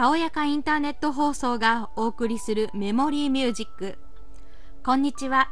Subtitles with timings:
[0.00, 3.98] たおやかインターネット放送がお送りするメモリーミュージック。
[4.82, 5.50] こんにちは。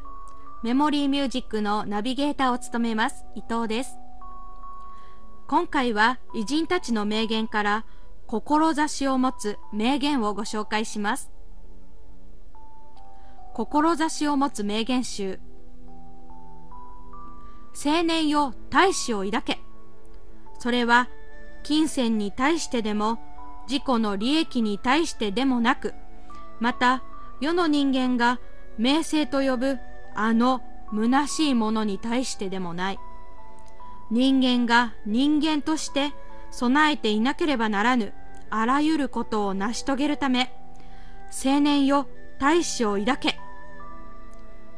[0.63, 3.99] メモリーミュージックのナビゲーターを務めます伊藤です。
[5.49, 7.85] 今回は偉人たちの名言から
[8.26, 11.30] 志を持つ名言をご紹介します。
[13.53, 15.40] 志を持つ名言集。
[17.84, 19.59] 青年よ大志を抱け。
[20.59, 21.10] それは
[21.65, 23.19] 金銭に対してでも
[23.68, 25.95] 自己の利益に対してでもなく、
[26.59, 27.02] また
[27.40, 28.40] 世の人間が
[28.78, 29.78] 名声と呼ぶ
[30.14, 32.98] あの虚しいものに対してでもない。
[34.10, 36.12] 人間が人間として
[36.50, 38.14] 備えていなければならぬ
[38.48, 40.50] あらゆることを成し遂げるため、
[41.45, 43.38] 青年よ大志を抱け。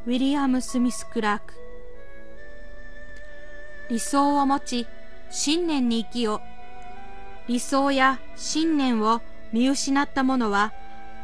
[0.06, 1.54] ウィリアム・スミス・クラーク
[3.90, 4.86] 理想を持ち、
[5.30, 6.40] 信念に生きよ。
[7.50, 9.20] 理想や信念を
[9.52, 10.72] 見失った者は、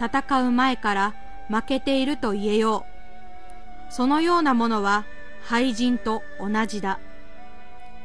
[0.01, 1.15] 戦う前から
[1.49, 2.85] 負けていると言えよ
[3.91, 3.93] う。
[3.93, 5.05] そのようなものは
[5.45, 6.99] 廃人と同じだ。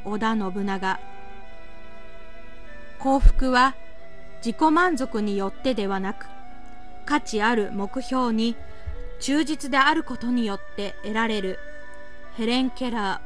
[0.04, 1.00] 織田信長。
[3.00, 3.74] 幸福は
[4.36, 6.26] 自己満足によってではなく、
[7.04, 8.54] 価値ある目標に
[9.18, 11.58] 忠実であることによって得られる
[12.36, 13.20] ヘレン・ケラ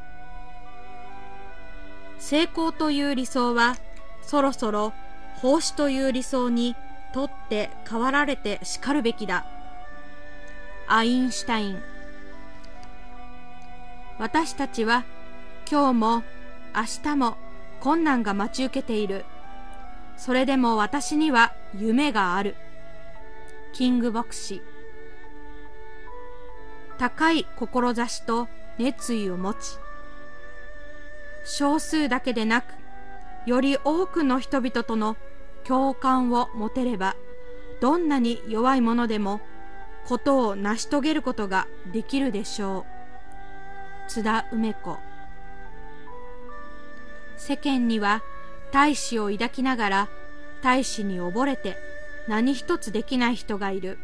[2.17, 2.19] ー。
[2.19, 3.75] 成功という理想は
[4.27, 4.93] そろそろ
[5.41, 6.75] 奉仕という理想に
[7.13, 9.45] とって変わられてしかるべきだ。
[10.87, 11.81] アインシュタイン
[14.19, 15.05] 私たちは
[15.69, 16.23] 今日も
[16.75, 17.37] 明日も
[17.79, 19.25] 困難が待ち受けている。
[20.17, 22.55] それでも私には夢がある。
[23.73, 24.61] キング牧師
[26.97, 28.47] 高い志と
[28.77, 29.77] 熱意を持ち、
[31.45, 32.73] 少数だけでなく、
[33.47, 35.15] より多くの人々との
[35.63, 37.15] 共感を持てれば、
[37.79, 39.39] どんなに弱いものでも、
[40.05, 42.85] ことを成し遂げることができるでしょ
[44.07, 44.09] う。
[44.09, 44.97] 津田梅子
[47.37, 48.21] 世間には
[48.71, 50.09] 大志を抱きながら
[50.61, 51.77] 大志に溺れて
[52.27, 53.97] 何一つできない人がいる。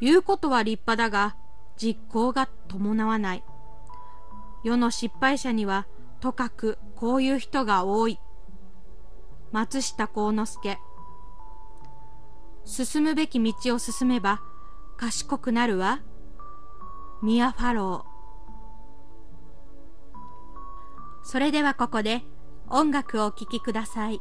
[0.00, 1.36] 言うことは立派だが
[1.76, 3.44] 実行が伴わない。
[4.64, 5.86] 世の失敗者には
[6.20, 8.18] とかくこういう人が多い。
[9.52, 10.78] 松下幸之助。
[12.64, 14.40] 進むべき道を進めば
[14.96, 16.00] 賢くなるわ。
[17.22, 18.16] ミア・ファロー。
[21.22, 22.22] それではここで
[22.68, 24.20] 音楽をお聴きください。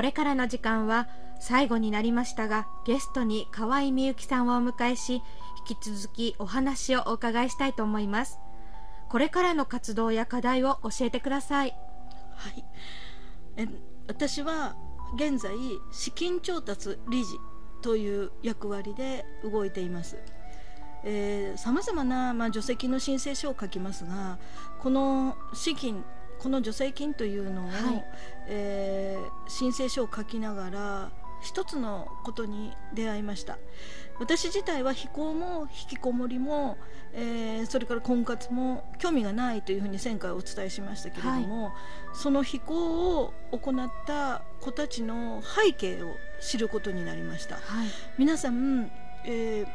[0.00, 1.08] これからの時間は
[1.40, 5.22] 最後になりましたがゲストに河合美幸さんをお迎えし
[5.68, 8.38] 引き続きお話をお伺いしたいと思います。
[9.10, 11.76] これからの活動や課題を教えてください。
[12.34, 12.64] はい。
[13.58, 13.66] え
[14.08, 14.74] 私は
[15.16, 15.52] 現在
[15.92, 17.38] 資金調達理事
[17.82, 20.16] という役割で動いています。
[21.56, 24.38] さまざまな、まあ、助成金の申請書を書きますが
[24.80, 26.04] この資金
[26.40, 28.04] この助成金というのを、はい、
[28.48, 31.10] えー、申請書を書きながら
[31.42, 33.58] 一つのことに出会いました。
[34.18, 36.76] 私自体は非行も引きこもりも、
[37.14, 41.72] えー、それから婚活も興味がないというふうに前回お伝えしましたけれども、はい、
[42.12, 47.88] その非行を行った子たちの背景を知ることになりました、はい、
[48.18, 48.90] 皆さん、
[49.24, 49.66] えー、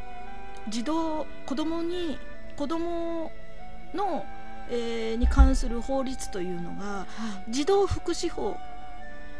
[0.69, 2.19] 児童子供に
[2.55, 3.31] 子供
[3.95, 4.25] の、
[4.69, 7.05] えー、に関する法律というのが、は
[7.47, 8.57] い、児童福祉法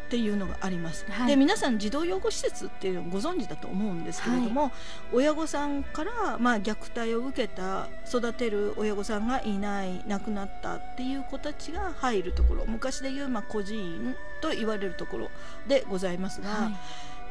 [0.05, 4.71] っていうのがあります、はい、で皆さん児童養護施設っていうのをご存知だと思うんですけれども、はい、
[5.13, 15.31] 親御さんから、まあ、虐待を受けた育てる親御さんがいない亡くなったっていう子たちが入るところ昔でいう、まあ、孤児院と言われるところ
[15.67, 16.73] でございますが、はい、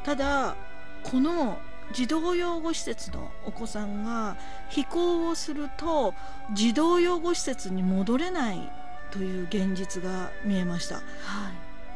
[0.04, 0.56] ただ
[1.04, 1.58] この
[1.92, 4.36] 児童養護施設のお子さんが
[4.68, 6.14] 非行をすると
[6.52, 8.72] 児童養護施設に戻れない
[9.10, 10.96] という現実が見えました。
[10.96, 11.02] は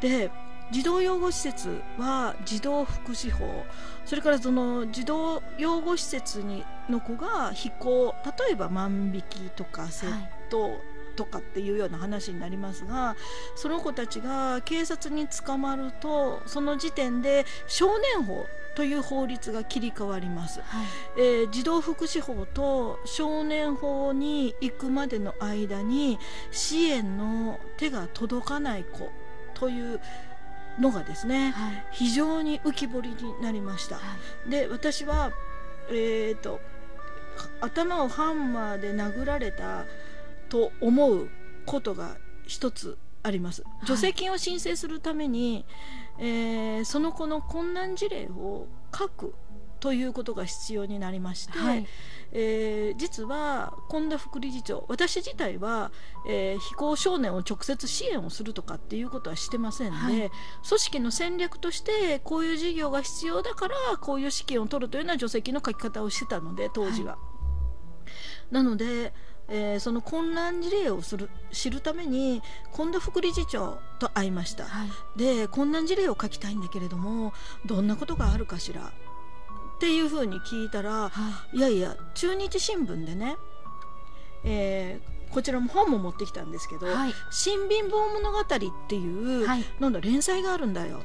[0.01, 0.31] い、で
[0.71, 3.65] 児童養護施設は児童福祉法。
[4.05, 10.07] それからその児童養護施設にの子が非行例えば万引きとか窃
[10.51, 13.17] 盗、はいとかっていうような話になりますが
[13.57, 20.87] その子たちが警察に捕まるとその時点で少年法という法律が切り替わります、はい、
[21.19, 26.21] えー、児童福祉法と少年法に行くまでの間に
[26.53, 29.11] 支援の手が届かない子
[29.55, 30.01] という
[30.79, 34.03] のがですね、はい、非常に浮き彫りになりました、は
[34.47, 35.33] い、で私は、
[35.91, 36.61] えーと、
[37.61, 39.85] 頭をハンマーで殴られた
[40.49, 41.29] と思う
[41.67, 42.17] ことが
[42.47, 43.65] 一つあります。
[43.85, 45.67] 助成金を申請するために、
[46.17, 48.67] はい、えー、その子の困難事例を
[48.97, 49.35] 書く
[49.81, 51.87] ということが必要になりまして、はい、
[52.33, 55.93] えー、実は本田副理事長私自体は、
[56.29, 60.31] えー、非行少年を直接支援をするとかっていうことはしてませんで、はい、組
[60.81, 67.13] 織の戦略としてこういう事業が必要だからこういう資金を取るというような助成金の書き方をしてたので当時は。
[67.13, 67.19] は
[68.51, 69.13] い、なので
[69.51, 77.33] えー、その混乱事例をする知るために近田副理事長と会いました、はい、で混乱事例を書きたいんだけれども
[77.65, 81.11] どんなことがあるかしらっていうふうに聞いたら、は
[81.53, 83.37] い、いやいや中日新聞でね、
[84.45, 88.45] えー、こちらも本も持ってきたんですけど「はい、新貧乏物語」っ
[88.89, 91.01] ていう、はい、なんだ連載があるんだよ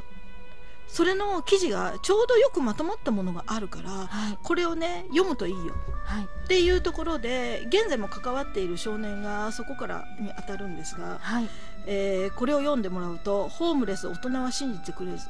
[0.93, 5.73] それの記事がちょうどよくまとまったものがあるから、はい、これをね読むといいよ、
[6.05, 11.49] はい、っていうところで現在も関わっている少年がそこからに当たるんですが、はい、
[11.87, 15.25] えー、これを読んでもらうと「ホームレス大人は信じてくれず」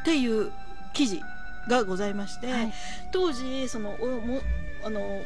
[0.00, 0.50] っていう
[0.94, 1.20] 記事
[1.68, 2.72] がございまして、はい、
[3.12, 4.40] 当時そのおも
[4.82, 5.20] あの、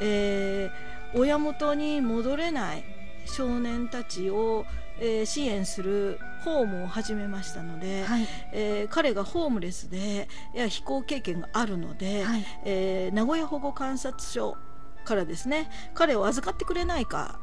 [0.00, 2.84] えー、親元に戻れない
[3.26, 4.64] 少年たちを、
[5.00, 14.56] えー、支援するホームを始めましたので、はい、えー、彼がホームレスでいや非行経験があるので、はい、えー、名古屋保護観察所
[15.04, 17.40] からですね彼を預かってくれないか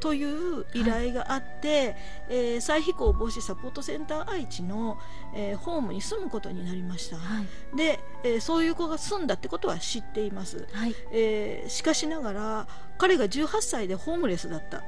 [0.00, 1.96] という依頼があって、はい、
[2.28, 4.98] えー、再飛行防止サポートセンター愛知の、
[5.34, 12.66] えー、ホームに住むことになりました、はい、で、えー、そういう子が住んだってことは知っています、はい、えしかしながら
[12.98, 14.82] 彼が18歳でホームレスだった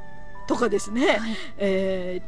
[0.46, 2.22] とかですね、はい、え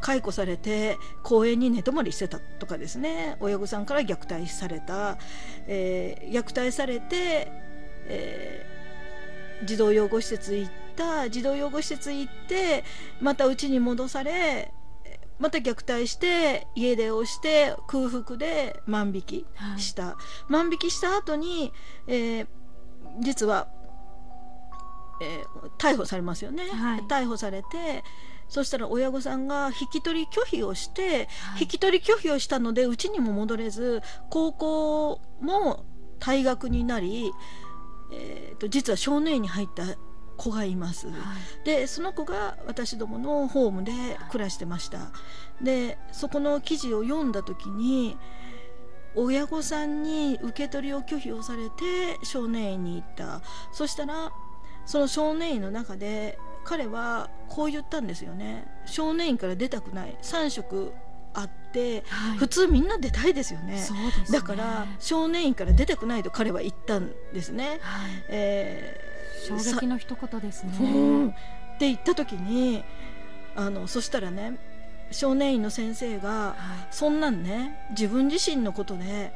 [0.00, 3.36] 解雇されて公園に寝泊まりしてたとかですね。
[3.40, 5.18] 親御さんから虐待された、
[5.66, 7.52] えー、虐待されて、
[8.08, 11.28] えー、児童養護施設行った。
[11.28, 12.84] 児童養護施設行って
[13.20, 14.72] また家に戻され
[15.38, 20.12] また虐待して家出をして空腹で万引きした、は
[20.48, 21.72] い、万引きした後に、
[22.06, 22.46] えー、
[23.20, 23.68] 実は、
[25.20, 28.04] えー、逮捕されますよね、はい、逮捕されて
[28.48, 35.84] そしたら親御さんが引き取り拒否をして、はい、引き取り拒否をしたのでうちにも戻れず高校も
[36.20, 37.32] 退学になり、
[38.12, 39.84] えーと実は少年院に入った
[40.36, 41.16] 子がいます、はい、
[41.64, 43.92] でその子が私どものホームで
[44.30, 45.10] 暮らしてました、
[45.62, 48.16] でそこの記事を読んだ時に
[49.14, 53.40] 親御さんに受け取りを拒否をされて少年院に行った。
[53.72, 54.30] そしたら
[54.86, 58.66] その少年院の中で彼はこう言ったんですよね。
[58.86, 60.16] 少年院から出たくない。
[60.22, 60.92] 3食
[61.34, 62.38] あって、はい。
[62.38, 63.74] 普通みんな出たいですよね。
[63.74, 63.80] ね。
[64.30, 67.78] だから少年院から出てこないと彼は言ったんですね。
[67.82, 68.10] はい。
[68.30, 69.16] えー
[69.46, 70.72] 衝撃の一言ですね。
[70.80, 71.28] うん。
[71.28, 71.32] っ
[71.78, 72.82] て言った時に
[73.54, 74.58] あのそしたらね
[75.12, 76.86] 少年院の先生がはい。
[76.90, 79.32] そんなんね自分自身のことでえ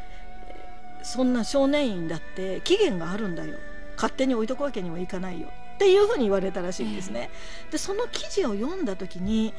[1.03, 3.59] ーそんな少年院だって期限があるんだよ
[4.01, 5.49] 勝手に置いとくわけにはいかないよ。
[5.75, 7.29] っていうふうに言われたらしいんですね。
[7.71, 9.53] でその記事を読んだ時に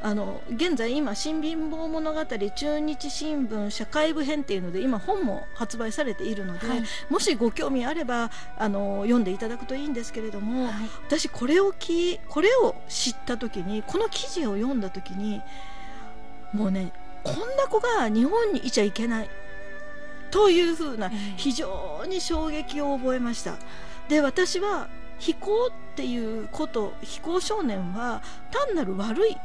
[0.00, 6.82] あの現在今「新貧乏物語中日新聞社会部編」っていうので今本も発売されているので、はい。
[7.10, 10.74] もしご興味あればあの読んでいただくといいんですけれども、はい。
[11.06, 15.40] 私これをきこれを知った時にこの記事を読んだ時に
[16.52, 16.92] もうね
[17.24, 19.30] こんな子が日本にいちゃいけない
[20.32, 21.34] というふうなええ。
[21.36, 23.54] 非常に衝撃を覚えました。
[24.08, 29.36] で私は非行っていうこと非行少年は単なる悪い。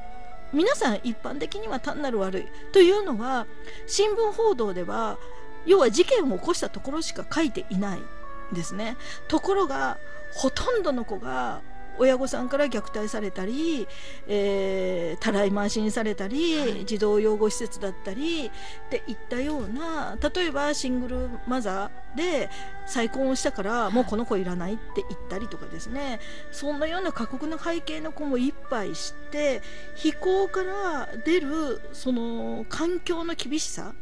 [0.53, 2.45] 皆さん一般的には単なる悪い。
[2.71, 3.45] というのは
[3.85, 5.19] 新聞報道では
[5.65, 8.97] 要は事件を起こしたところしか書いていないんですね。
[9.27, 9.97] ところが
[10.33, 11.61] ほとんどの子が
[11.99, 13.87] 親御さんから虐待されたり、
[14.27, 16.85] えーたらい回しにされたり、はい。
[16.85, 18.51] 児童養護施設だったりっ
[18.89, 22.49] ていったような例えばシングルマザーで
[22.85, 26.19] 再婚をしたからもうこの子いらないって言ったりとかですね。
[26.51, 29.61] そんなような過酷な背景の子もいっぱい知って
[29.95, 33.83] 非行から出るその環境の厳しさ。
[33.83, 33.93] はい。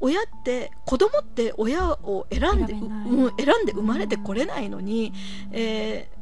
[0.00, 5.12] 親って子供って親を選んで選うん、選んで生まれてこれないのに、
[5.50, 6.17] えー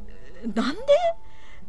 [0.53, 0.81] なんで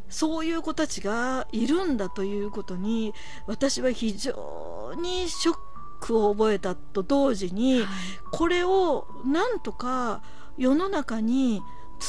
[0.09, 3.13] そういう子たちがいるんだということに
[3.47, 5.59] 私は非常にショッ
[6.01, 7.85] クを覚えたと同時に
[8.31, 10.23] これをなんとか
[10.57, 11.63] 世の中に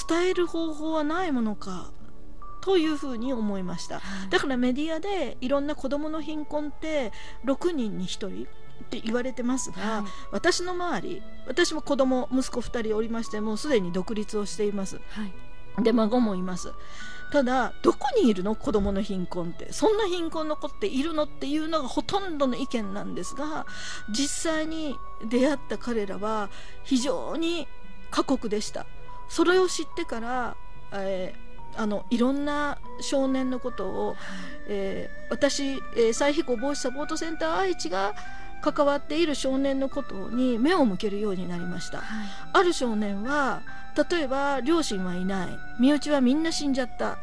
[0.10, 1.92] 伝える方法はないものか
[2.62, 4.02] というふうに思いました。
[4.30, 7.12] だからメディアでいろんな子どもの貧困って
[7.46, 10.04] 6人に1人って言われてますが、はい。
[10.32, 15.00] 私の周り私も子供息子2人おりましてもうすでに独立をしています。
[15.10, 15.34] はい
[15.84, 16.74] で孫もいます。
[17.32, 18.56] ただどこにいるの？
[18.56, 19.72] 子供の貧困って。
[19.72, 23.68] そんな貧困の子っているのっていうのがほとんどの意見なんですが
[24.10, 26.50] 実際に出会った彼らは
[26.84, 27.68] 非常に
[28.10, 28.88] 過酷でした。
[29.28, 30.56] それを知ってから、
[30.92, 34.16] えーあのいろんな少年のことを
[34.68, 38.16] えー私、えー再非行防止サポートセンター愛知が
[38.64, 42.00] 関わっている少年のことに目を向けるようになりました。
[42.00, 42.28] はい。
[42.54, 43.62] ある少年は
[43.96, 45.50] 例えば両親はいない。
[45.80, 47.18] 身内はみんな死んじゃった、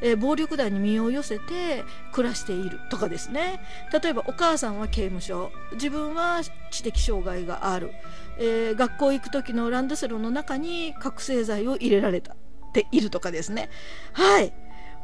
[0.00, 2.80] えー暴力団に身を寄せて暮らしている。
[2.90, 3.60] とかですね。
[4.02, 5.50] 例えばお母さんは刑務所。
[5.72, 7.92] 自分は知的障害がある、
[8.38, 12.34] えー学校行く時のランドセルの中に覚醒剤を入れられた。
[12.34, 12.36] っ
[12.72, 13.70] ているとかですね。
[14.12, 14.52] はい。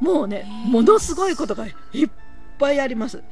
[0.00, 2.10] もうねものすごいことがいっ
[2.58, 3.22] ぱいあります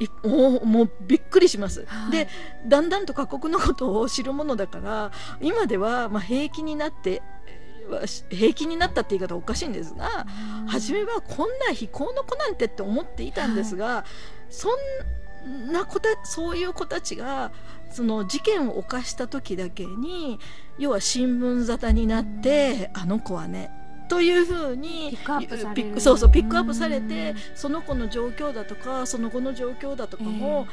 [0.00, 2.10] いもうもうびっくりします、はい。
[2.10, 2.28] で
[2.66, 10.26] だんだんと過酷なことを知るものだから今ではまあ平気になってえー平気になったって言い方おかしいんですが
[10.66, 14.06] 初めはこんな非行の子なんてって思っていたんですが、
[14.48, 17.52] そんな子たそういう子たちが
[17.90, 20.40] その事件を犯した時だけに
[20.78, 23.70] 要は新聞沙汰になって、あの子はね
[24.08, 26.00] というふうにピックアップされる。
[26.00, 30.66] そうそうピックアップされうてんその子の状況だとかその後の状況だとかも、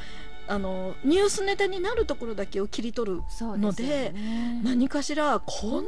[0.48, 3.22] あのニュースネタになるところだけを切り取る
[3.58, 3.84] ので
[4.14, 4.62] ね。
[4.64, 5.82] 何かしらこんな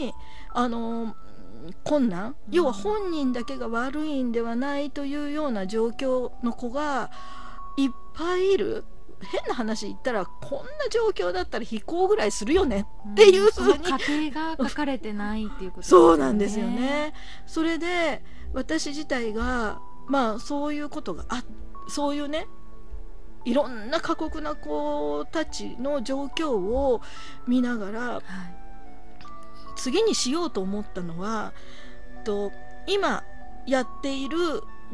[0.00, 0.12] に
[0.54, 1.14] あの
[1.84, 7.10] 困難要は本人だけが悪いんではないというような状況の子が
[7.76, 8.84] いっぱいいる
[9.22, 13.50] 変な話言ったらこんな状況だったら非行ぐらいするよねっていう。
[13.50, 17.12] ふうにん過程が書かれてないっていうことですそうなんですよね。
[17.46, 18.22] それで
[18.52, 21.44] 私自体がまあそういうことがあ
[21.88, 22.46] そういうね
[23.44, 27.00] いろんな過酷な子たちの状況を
[27.46, 28.22] 見ながらはい。
[29.76, 31.52] 次にしようと思ったのは
[32.24, 32.50] と
[32.88, 33.22] 今
[33.66, 34.38] やっている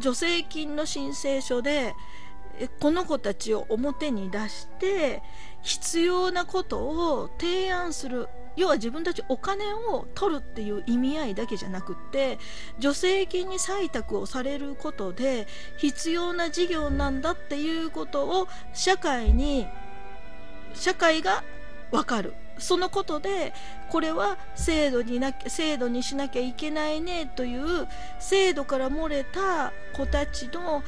[0.00, 1.94] 助成金の申請書でえ
[2.80, 5.22] この子たちを表に出して
[5.62, 8.28] 必要なことを提案する。
[8.56, 12.38] 要は自分たちお金を取るっていう意味合いだけじゃなくって
[12.80, 19.66] 助成金に採択をされることで必要な事業なんだっていうことを社会に
[20.72, 21.42] 社会が
[21.94, 22.34] 分かる。
[22.58, 23.52] そのことで
[23.88, 27.88] これは制度にな制度にしなきゃいけないねという
[28.20, 30.82] 制度から漏れた子たちの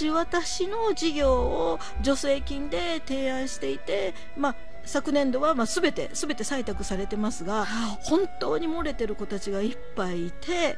[0.00, 7.66] 橋渡しの事業を助成金で提案していて、まあ、昨年度はまあ全て全て採択されてますが
[8.00, 10.76] 本当に漏れてる子たちがいっぱいいて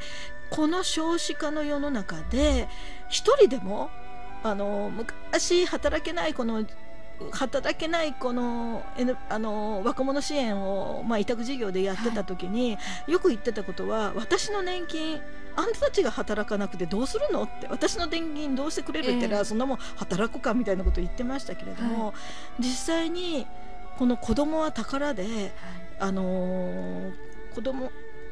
[0.51, 2.69] この少子化の世の中で
[3.09, 3.91] 一人でも
[4.43, 6.65] あの昔働けないこの
[7.31, 8.85] 働けないこの
[9.29, 15.21] あの若者支援を、まあ、委託事業でやってた時に、はい、よく言ってたことは私の年金
[15.55, 23.47] あんたたちが働かなくてどうするのって私の年金どうしてくれるって言ったら、えー、そんなもん働くかみたいなことを言ってましたけれども、はい、実際に
[23.99, 25.53] この子供は宝で、はい、
[26.01, 27.13] あのー、
[27.55, 27.91] 子供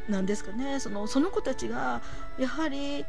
[0.09, 0.81] なんですかね。
[0.81, 2.01] そのその子たちが
[2.39, 3.05] やはり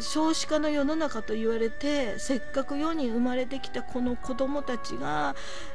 [0.00, 5.34] 少子化の世の中と言われてせっかく世に生まれてきたこの子どもたちが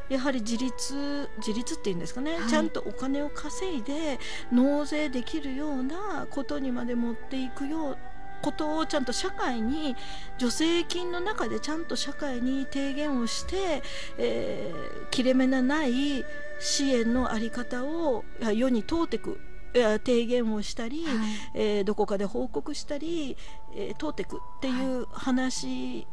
[0.10, 4.20] やはり自立自立っていうんですかね、はい、ちゃんとお金を稼いで
[4.51, 7.98] 納税できるようなことにまで持っていくよう
[8.42, 9.96] ことをちゃんと社会に
[10.38, 13.82] 助成金の中でちゃんと社会に提言をして、
[14.18, 16.25] えー、切れ目のない
[16.60, 19.39] 支援の在り方を世に問うていく
[19.74, 21.15] 提言をしたり、はい、
[21.56, 23.38] えー、どこかで報告したり、
[23.75, 26.08] えー、通っていくっていう話、はい、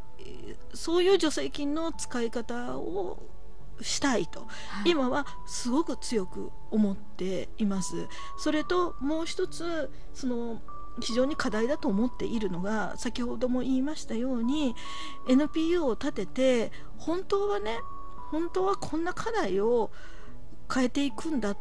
[0.75, 3.23] そういう助成金の使い方を
[3.83, 4.47] したいと、は
[4.85, 8.09] い、今はすごく強く思っています。
[8.39, 10.61] それともう一つその
[11.01, 14.75] 非常に課題だと思っているのが先ほども言いましたように
[15.29, 17.79] NPO を立てて本当はね
[18.31, 19.91] 本当はこんな課題を
[20.73, 21.57] 変えていくんだ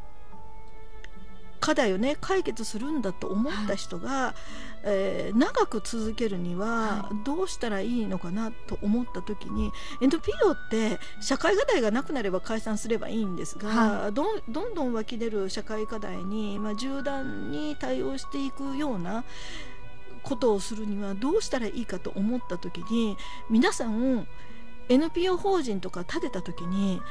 [1.60, 4.34] 課題をね解決するんだと思った人が、はい、
[4.84, 9.70] えー、長く続けるにはどうしたらいいのかなと思った時に、は
[10.02, 19.24] い、NPO って社会課題がなくなれば解散すればいいんですが、はい、どどんどん湧き出る社会課題に、まあ、縦断に対応していくような
[20.24, 23.18] ことをするにはどうしたらいいかと思った時に
[23.50, 24.28] 皆さん
[24.90, 27.02] NPO 法人とか立てた時に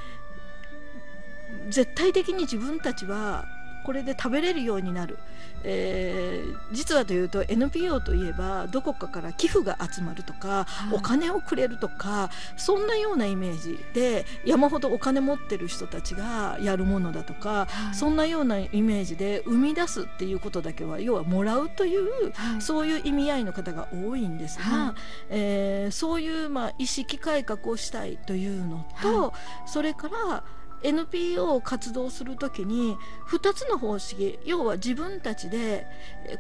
[1.71, 3.45] 絶対的に自分たちは
[3.85, 5.19] これで食べれるようになる、
[5.65, 24.95] えー、実はというと NPO といえばどこかから寄付が集まるとか、はい、お金をくれるとかそんなようなイメージで山ほどお金持ってる人たちがやるものだとか、はい、そんなようなイメージで生み出すっていうことだけは要はもらうという、はい、そういう意味合いの方が多いんですが、
[25.31, 29.33] えー、そういう、まあ、意識改革をしたいというのと、
[29.67, 30.45] それから
[30.83, 32.97] NPO を活動するときに
[33.29, 35.87] 2つの方式要は自分たちで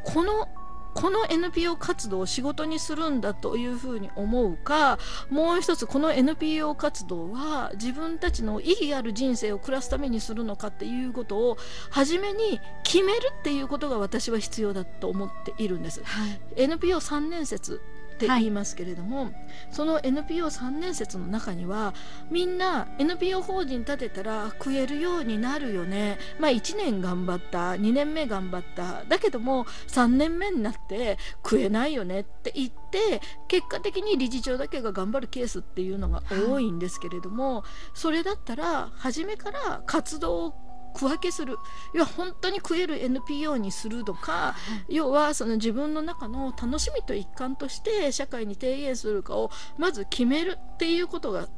[0.04, 0.48] この
[0.94, 4.98] この NPO 活動を仕事にするんだというふうに思うか
[5.30, 11.58] もう一つこの NPO 活動は自分たちの意義ある人生を暮らすためにするのかっていうことを
[11.90, 16.02] 初めに決めるっていうことが私は必要だと思っているんです。
[16.02, 17.80] はい、NPO3 年節
[18.18, 19.32] って言いますけれども、はい、
[19.70, 21.94] その NPO3 年説の中には
[22.30, 29.04] みんな NPO 法人立てたら食えるようになるよね、まあ、1年頑張った2年目頑張った。
[29.04, 41.58] だけども3年目になって食えないよねって言って結果的に理事長だけが頑張るケースっていうのが多いんですけれども、はい、それだったら初めから活動を区分けする。
[41.92, 44.54] 要は本当に食える NPO にするとか、
[44.88, 51.48] 要はその自分の中の楽しみと一環として社会に提言するかをまず決めるっていうことが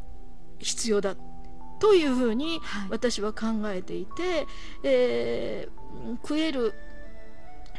[0.59, 1.17] 必要だ
[1.81, 4.47] というふうに私は考えていて、はい、
[4.85, 6.75] えー、食える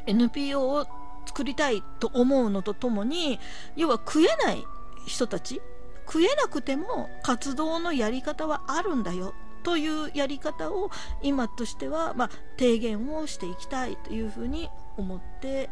[0.08, 0.88] NPO を
[1.26, 3.40] 作りたいと思うのとともに
[3.76, 4.66] 要は食えない
[5.06, 5.62] 人たち
[6.06, 9.34] 食えなくても活動のやり方はあるんだよ
[9.64, 10.90] というやり方を
[11.22, 15.70] 今としては、まあ、提言をしていきたいというふうに思って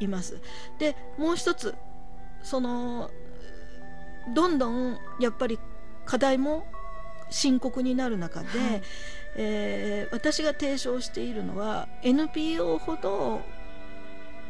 [0.00, 0.40] います。
[0.78, 1.74] でもう一つ
[2.42, 3.10] その
[4.34, 5.58] どんどんやっぱり
[6.04, 6.66] 課題も
[7.30, 8.82] 深刻になる中で、はい、
[9.36, 13.40] えー、私が提唱しているのは NPO ほど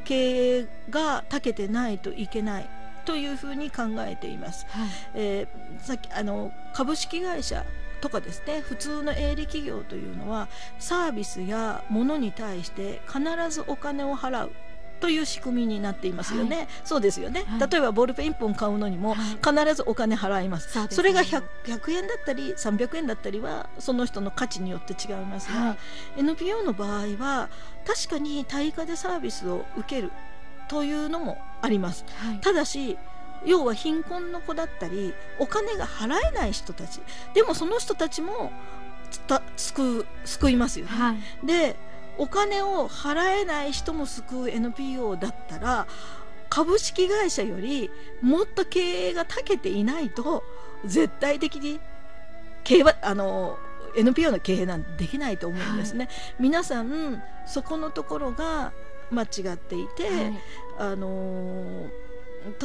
[0.04, 2.70] 経営が長けてないといけない
[3.04, 4.66] というふうに考えています。
[4.68, 7.64] はい、えー、さっきあの株式会社
[8.00, 14.52] とかですね普通の営利企業というのはサービスや物に対して必ずお金を払う
[15.00, 25.76] という仕組みになっていますよね、はい、そうですよね、はい、例えばボールペン1本買うのにも必ずお金払います、はい、それが 100, 100, 円だったり300円だったりはその人の価値によって違いますが、
[26.16, 27.48] NPO の場合は
[27.86, 30.10] 確かに対価でサービスを受ける
[30.68, 32.04] というのもあります、
[32.40, 32.98] ただし
[33.44, 37.00] 要は貧困の子だったりお金が払えない人たち
[37.34, 38.52] でもその人たちも
[39.56, 40.92] 救う救いますよね。
[40.92, 41.76] はい、で
[42.18, 45.86] お金を払えない人も救う NPO だったら
[46.48, 47.90] 株式会社より
[48.22, 50.42] もっと経営が長けていないと
[50.84, 51.80] 絶対的に
[52.64, 53.58] 経営はあの
[53.96, 56.06] NPO の経営なんてできないと思うんですね。
[56.06, 58.72] はい、皆さんそこのところが
[59.10, 60.42] 間違っていて、はい、
[60.78, 62.05] あのー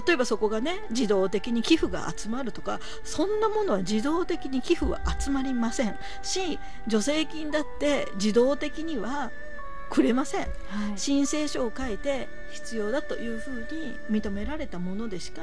[0.06, 5.96] 例えばそこがね自動的に寄付が集まるとかそんなものは自動的に寄付は集まりません。
[6.22, 9.32] し助成金だって自動的には
[9.92, 10.50] くれません、はい、
[10.96, 13.68] 申請書を書いて必要だというふう
[14.10, 15.42] に認められたものでしか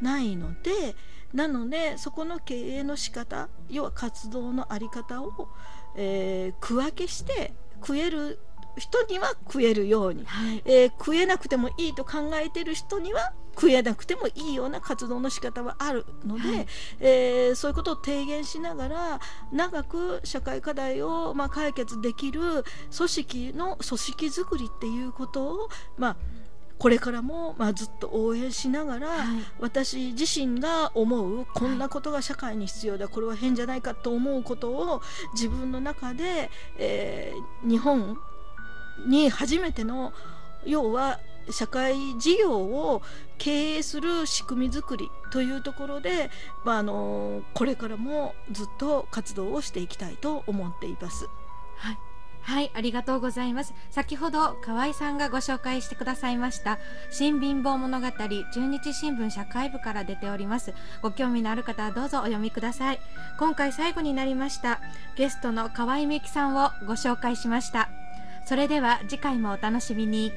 [0.00, 0.94] ないので
[1.34, 5.48] なのでそこの経営の仕方要は活動の在り方を、
[5.96, 8.38] えー、区分けして食える
[8.80, 16.66] 人には食えるように、はい、えー、食えなくてもいいと考えてる人には食えなくてもいいような活動の仕方はあるので、はい、
[17.00, 19.20] えー、そういうことを提言しながら
[19.52, 22.40] 長く社会課題を、まあ、解決できる
[22.96, 26.16] 組織の組織づくりっていうことを、まあ、
[26.80, 29.26] これからも、まあ、ずっと応援しながら、はい、
[29.58, 35.02] 私自身が思うこんなことが社会に必要だ、これは変じゃないかと思うことを
[35.34, 38.16] 自分の中で、えー、日本
[39.06, 40.12] に初めての
[40.64, 43.02] 要は社会事業を
[43.38, 46.30] 経営する仕組み作りというところで、
[46.64, 51.26] まあ、あのこれからもずっと活動をしていきたいと思っています。
[51.76, 51.98] はい
[52.42, 53.74] はい、ありがとうございます。
[53.90, 56.78] 先ほど河合さんがご紹介してくださいました
[57.10, 60.74] 新貧乏物語中日新聞社会部から出ております。
[61.02, 63.00] ご興味のある方はどうぞお読みください。
[63.38, 64.80] 今回最後になりました
[65.16, 67.90] ゲストの河合美樹さんをご紹介しました。
[68.44, 70.32] それでは次回もお楽しみに。